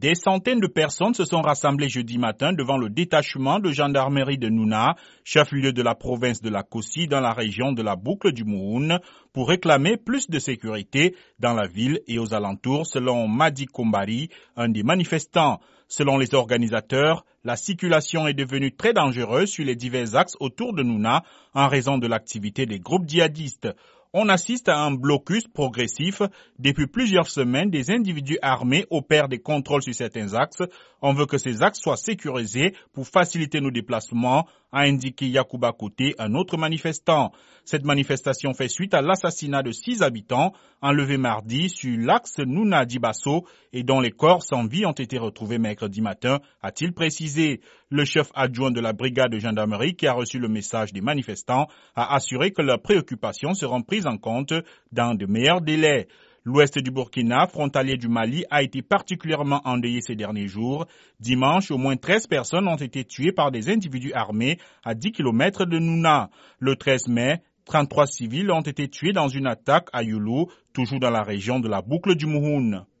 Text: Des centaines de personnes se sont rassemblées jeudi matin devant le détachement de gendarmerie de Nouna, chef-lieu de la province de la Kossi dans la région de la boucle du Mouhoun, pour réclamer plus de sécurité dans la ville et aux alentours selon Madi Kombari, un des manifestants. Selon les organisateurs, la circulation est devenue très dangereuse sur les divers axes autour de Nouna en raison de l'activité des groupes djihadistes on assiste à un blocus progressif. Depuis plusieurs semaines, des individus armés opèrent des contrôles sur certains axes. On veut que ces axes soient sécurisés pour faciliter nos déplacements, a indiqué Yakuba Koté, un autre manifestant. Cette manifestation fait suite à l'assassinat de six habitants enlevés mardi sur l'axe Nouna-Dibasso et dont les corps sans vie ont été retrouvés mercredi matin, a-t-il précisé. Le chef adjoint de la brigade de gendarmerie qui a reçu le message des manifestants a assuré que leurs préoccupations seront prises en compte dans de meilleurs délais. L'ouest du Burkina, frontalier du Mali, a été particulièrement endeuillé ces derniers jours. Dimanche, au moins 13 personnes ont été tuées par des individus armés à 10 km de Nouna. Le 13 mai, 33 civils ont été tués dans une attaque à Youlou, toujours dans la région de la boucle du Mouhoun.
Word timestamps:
Des 0.00 0.14
centaines 0.14 0.60
de 0.60 0.66
personnes 0.66 1.12
se 1.12 1.26
sont 1.26 1.42
rassemblées 1.42 1.90
jeudi 1.90 2.16
matin 2.16 2.54
devant 2.54 2.78
le 2.78 2.88
détachement 2.88 3.58
de 3.58 3.70
gendarmerie 3.70 4.38
de 4.38 4.48
Nouna, 4.48 4.96
chef-lieu 5.24 5.74
de 5.74 5.82
la 5.82 5.94
province 5.94 6.40
de 6.40 6.48
la 6.48 6.62
Kossi 6.62 7.06
dans 7.06 7.20
la 7.20 7.34
région 7.34 7.72
de 7.72 7.82
la 7.82 7.96
boucle 7.96 8.32
du 8.32 8.44
Mouhoun, 8.44 8.98
pour 9.34 9.50
réclamer 9.50 9.98
plus 9.98 10.30
de 10.30 10.38
sécurité 10.38 11.14
dans 11.38 11.52
la 11.52 11.66
ville 11.66 12.00
et 12.06 12.18
aux 12.18 12.32
alentours 12.32 12.86
selon 12.86 13.28
Madi 13.28 13.66
Kombari, 13.66 14.30
un 14.56 14.70
des 14.70 14.82
manifestants. 14.84 15.60
Selon 15.86 16.16
les 16.16 16.34
organisateurs, 16.34 17.26
la 17.44 17.56
circulation 17.56 18.26
est 18.26 18.32
devenue 18.32 18.74
très 18.74 18.94
dangereuse 18.94 19.50
sur 19.50 19.66
les 19.66 19.76
divers 19.76 20.14
axes 20.16 20.36
autour 20.40 20.72
de 20.72 20.82
Nouna 20.82 21.24
en 21.52 21.68
raison 21.68 21.98
de 21.98 22.06
l'activité 22.06 22.64
des 22.64 22.78
groupes 22.80 23.06
djihadistes 23.06 23.68
on 24.12 24.28
assiste 24.28 24.68
à 24.68 24.78
un 24.78 24.92
blocus 24.92 25.46
progressif. 25.46 26.22
Depuis 26.58 26.86
plusieurs 26.86 27.28
semaines, 27.28 27.70
des 27.70 27.90
individus 27.90 28.38
armés 28.42 28.86
opèrent 28.90 29.28
des 29.28 29.38
contrôles 29.38 29.82
sur 29.82 29.94
certains 29.94 30.34
axes. 30.34 30.62
On 31.00 31.12
veut 31.12 31.26
que 31.26 31.38
ces 31.38 31.62
axes 31.62 31.80
soient 31.80 31.96
sécurisés 31.96 32.74
pour 32.92 33.06
faciliter 33.06 33.60
nos 33.60 33.70
déplacements, 33.70 34.46
a 34.72 34.82
indiqué 34.82 35.26
Yakuba 35.28 35.72
Koté, 35.72 36.14
un 36.18 36.34
autre 36.34 36.56
manifestant. 36.56 37.32
Cette 37.64 37.84
manifestation 37.84 38.54
fait 38.54 38.68
suite 38.68 38.94
à 38.94 39.02
l'assassinat 39.02 39.62
de 39.62 39.70
six 39.70 40.02
habitants 40.02 40.52
enlevés 40.80 41.18
mardi 41.18 41.68
sur 41.68 41.96
l'axe 41.98 42.38
Nouna-Dibasso 42.38 43.44
et 43.72 43.82
dont 43.82 44.00
les 44.00 44.10
corps 44.10 44.42
sans 44.42 44.66
vie 44.66 44.86
ont 44.86 44.92
été 44.92 45.18
retrouvés 45.18 45.58
mercredi 45.58 46.00
matin, 46.00 46.40
a-t-il 46.62 46.92
précisé. 46.92 47.60
Le 47.90 48.04
chef 48.04 48.30
adjoint 48.34 48.70
de 48.70 48.80
la 48.80 48.92
brigade 48.92 49.32
de 49.32 49.38
gendarmerie 49.38 49.94
qui 49.94 50.06
a 50.06 50.12
reçu 50.12 50.38
le 50.38 50.48
message 50.48 50.92
des 50.92 51.00
manifestants 51.00 51.66
a 51.96 52.14
assuré 52.14 52.52
que 52.52 52.62
leurs 52.62 52.80
préoccupations 52.80 53.54
seront 53.54 53.82
prises 53.82 54.06
en 54.06 54.16
compte 54.16 54.54
dans 54.92 55.14
de 55.14 55.26
meilleurs 55.26 55.60
délais. 55.60 56.06
L'ouest 56.44 56.78
du 56.78 56.90
Burkina, 56.90 57.46
frontalier 57.46 57.98
du 57.98 58.08
Mali, 58.08 58.46
a 58.50 58.62
été 58.62 58.80
particulièrement 58.80 59.60
endeuillé 59.64 60.00
ces 60.00 60.14
derniers 60.16 60.48
jours. 60.48 60.86
Dimanche, 61.20 61.70
au 61.70 61.76
moins 61.76 61.96
13 61.96 62.28
personnes 62.28 62.66
ont 62.66 62.76
été 62.76 63.04
tuées 63.04 63.32
par 63.32 63.50
des 63.50 63.68
individus 63.68 64.14
armés 64.14 64.58
à 64.82 64.94
10 64.94 65.12
km 65.12 65.66
de 65.66 65.78
Nouna. 65.78 66.30
Le 66.58 66.76
13 66.76 67.08
mai, 67.08 67.42
33 67.66 68.06
civils 68.06 68.50
ont 68.50 68.62
été 68.62 68.88
tués 68.88 69.12
dans 69.12 69.28
une 69.28 69.46
attaque 69.46 69.88
à 69.92 70.02
Youlou, 70.02 70.46
toujours 70.72 70.98
dans 70.98 71.10
la 71.10 71.22
région 71.22 71.60
de 71.60 71.68
la 71.68 71.82
boucle 71.82 72.14
du 72.16 72.24
Mouhoun. 72.24 72.86